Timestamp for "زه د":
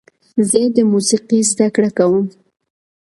0.49-0.77